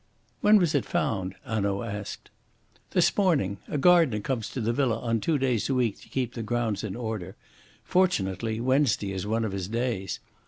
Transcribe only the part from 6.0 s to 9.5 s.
to keep the grounds in order. Fortunately Wednesday is one